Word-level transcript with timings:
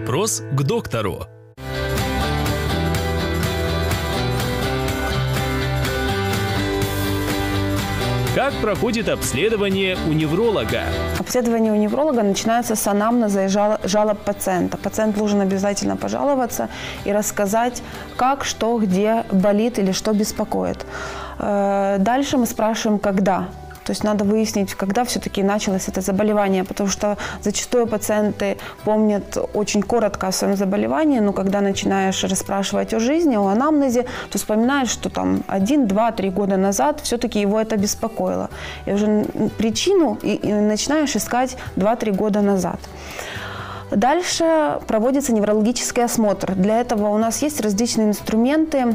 Вопрос 0.00 0.42
к 0.52 0.62
доктору. 0.62 1.26
Как 8.34 8.54
проходит 8.62 9.08
обследование 9.08 9.98
у 10.08 10.12
невролога? 10.12 10.84
Обследование 11.18 11.72
у 11.72 11.76
невролога 11.76 12.22
начинается 12.22 12.76
с 12.76 12.86
анамнеза 12.86 13.44
и 13.44 13.48
жал- 13.48 13.78
жалоб 13.84 14.18
пациента. 14.20 14.78
Пациент 14.78 15.16
должен 15.18 15.40
обязательно 15.42 15.96
пожаловаться 15.96 16.68
и 17.04 17.12
рассказать, 17.12 17.82
как, 18.16 18.44
что, 18.44 18.78
где 18.78 19.24
болит 19.30 19.78
или 19.78 19.92
что 19.92 20.12
беспокоит. 20.14 20.86
Э, 21.38 21.96
Дальше 21.98 22.38
мы 22.38 22.46
спрашиваем, 22.46 22.98
когда. 22.98 23.48
То 23.90 23.92
есть 23.92 24.04
надо 24.04 24.24
выяснить, 24.24 24.74
когда 24.74 25.02
все-таки 25.02 25.42
началось 25.42 25.88
это 25.88 26.00
заболевание, 26.00 26.62
потому 26.62 26.88
что 26.88 27.16
зачастую 27.42 27.88
пациенты 27.88 28.56
помнят 28.84 29.36
очень 29.52 29.82
коротко 29.82 30.28
о 30.28 30.32
своем 30.32 30.56
заболевании, 30.56 31.18
но 31.18 31.32
когда 31.32 31.60
начинаешь 31.60 32.22
расспрашивать 32.22 32.94
о 32.94 33.00
жизни, 33.00 33.34
о 33.34 33.48
анамнезе, 33.48 34.06
то 34.30 34.38
вспоминаешь, 34.38 34.90
что 34.90 35.10
там 35.10 35.42
один, 35.48 35.88
два, 35.88 36.12
три 36.12 36.30
года 36.30 36.56
назад 36.56 37.00
все-таки 37.00 37.40
его 37.40 37.58
это 37.58 37.76
беспокоило. 37.76 38.48
И 38.86 38.92
уже 38.92 39.24
причину 39.58 40.16
и, 40.22 40.36
и 40.36 40.52
начинаешь 40.52 41.16
искать 41.16 41.56
2-3 41.74 42.14
года 42.14 42.42
назад. 42.42 42.78
Дальше 43.90 44.78
проводится 44.86 45.32
неврологический 45.32 46.04
осмотр. 46.04 46.54
Для 46.54 46.80
этого 46.80 47.08
у 47.08 47.18
нас 47.18 47.42
есть 47.42 47.60
различные 47.60 48.06
инструменты, 48.06 48.94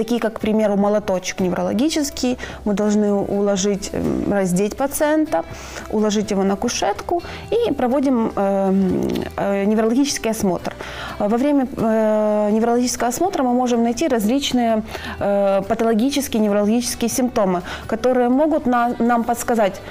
такие 0.00 0.18
как, 0.20 0.32
к 0.34 0.40
примеру, 0.40 0.76
молоточек 0.76 1.40
неврологический. 1.40 2.38
Мы 2.64 2.72
должны 2.72 3.12
уложить, 3.12 3.90
эм, 3.92 4.32
раздеть 4.32 4.74
пациента, 4.76 5.44
уложить 5.90 6.30
его 6.30 6.42
на 6.42 6.56
кушетку 6.56 7.22
и 7.50 7.72
проводим 7.72 8.32
эм, 8.36 9.10
э, 9.36 9.64
неврологический 9.66 10.30
осмотр. 10.30 10.72
Во 11.18 11.36
время 11.36 11.66
э, 11.76 12.50
неврологического 12.52 13.08
осмотра 13.08 13.42
мы 13.42 13.52
можем 13.52 13.82
найти 13.82 14.08
различные 14.08 14.82
э, 15.18 15.62
патологические 15.68 16.42
неврологические 16.42 17.10
симптомы, 17.10 17.60
которые 17.86 18.30
могут 18.30 18.66
на- 18.66 18.94
нам 18.98 19.24
подсказать, 19.24 19.82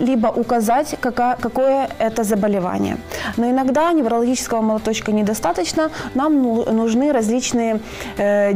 либо 0.00 0.28
указать, 0.28 0.96
какое 1.00 1.88
это 1.98 2.24
заболевание. 2.24 2.96
Но 3.36 3.50
иногда 3.50 3.92
неврологического 3.92 4.62
молоточка 4.62 5.12
недостаточно, 5.12 5.90
нам 6.14 6.42
ну- 6.42 6.72
нужны 6.72 7.12
различные 7.12 7.80
э, 8.18 8.52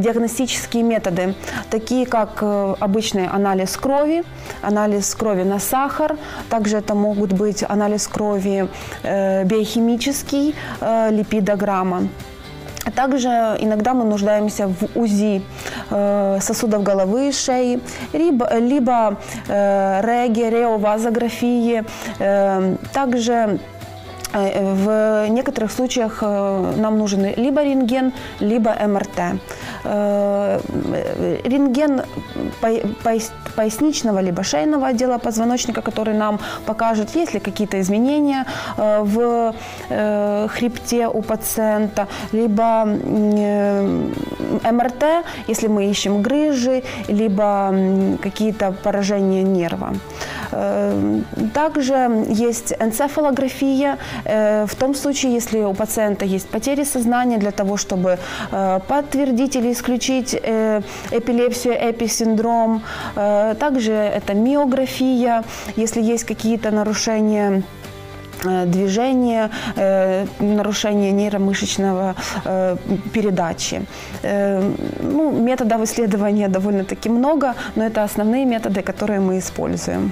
диагностические 0.79 0.83
методы, 0.83 1.35
такие 1.69 2.05
как 2.05 2.39
э, 2.41 2.75
обычный 2.79 3.27
анализ 3.27 3.77
крови, 3.77 4.23
анализ 4.61 5.15
крови 5.15 5.43
на 5.43 5.59
сахар, 5.59 6.17
также 6.49 6.77
это 6.77 6.95
могут 6.95 7.33
быть 7.33 7.63
анализ 7.69 8.07
крови 8.07 8.67
э, 9.03 9.45
биохимический, 9.45 10.55
э, 10.81 11.11
липидограмма. 11.11 12.07
Также 12.95 13.29
иногда 13.59 13.93
мы 13.93 14.03
нуждаемся 14.05 14.67
в 14.67 14.99
УЗИ 14.99 15.41
сосудов 16.39 16.81
головы 16.81 17.29
и 17.29 17.31
шеи, 17.31 17.79
либо, 18.13 18.57
либо 18.57 19.17
э, 19.47 20.01
реги, 20.01 20.49
реовазографии. 20.49 21.83
Также 22.93 23.59
в 24.33 25.27
некоторых 25.29 25.71
случаях 25.71 26.21
нам 26.21 26.97
нужен 26.97 27.25
либо 27.35 27.63
рентген, 27.63 28.13
либо 28.39 28.71
МРТ. 28.87 29.39
Э, 29.83 30.59
Рентген 31.43 32.01
поясничного 33.55 34.19
либо 34.19 34.43
шейного 34.43 34.87
отдела 34.87 35.17
позвоночника, 35.17 35.81
который 35.81 36.13
нам 36.13 36.39
покажет, 36.65 37.15
есть 37.15 37.33
ли 37.33 37.39
какие-то 37.39 37.79
изменения 37.79 38.45
э, 38.77 39.01
в 39.03 39.53
э, 39.89 40.47
хребте 40.49 41.07
у 41.07 41.21
пациента, 41.21 42.07
либо 42.31 42.85
МРТ, 44.71 45.03
если 45.47 45.67
мы 45.67 45.89
ищем 45.89 46.21
грыжи, 46.21 46.83
либо 47.07 47.73
какие-то 48.21 48.71
поражения 48.83 49.43
нерва. 49.43 49.93
Э, 50.51 51.21
Также 51.53 52.25
есть 52.29 52.73
энцефалография 52.79 53.97
э, 54.25 54.65
в 54.65 54.75
том 54.75 54.95
случае, 54.95 55.33
если 55.33 55.59
у 55.59 55.73
пациента 55.73 56.25
есть 56.25 56.49
потери 56.49 56.83
сознания 56.83 57.37
для 57.37 57.51
того, 57.51 57.77
чтобы 57.77 58.17
э, 58.51 58.79
подтвердить 58.87 59.55
или 59.55 59.71
исключить 59.71 60.33
э, 60.33 60.81
эпилепсию, 61.11 61.75
эписиндром. 61.91 62.81
Также 63.15 63.93
это 63.93 64.33
миография, 64.33 65.43
если 65.75 66.01
есть 66.01 66.23
какие-то 66.23 66.71
нарушения 66.71 67.63
э, 68.45 68.65
движения, 68.65 69.49
э, 69.75 70.25
нарушение 70.39 71.11
нейромышечного 71.11 72.15
э, 72.45 72.77
передачи. 73.13 73.81
Ну, 75.01 75.31
методов 75.31 75.81
исследования 75.81 76.47
довольно-таки 76.47 77.09
много, 77.09 77.53
но 77.75 77.85
это 77.85 78.03
основные 78.03 78.45
методы, 78.45 78.81
которые 78.81 79.19
мы 79.19 79.37
используем. 79.37 80.11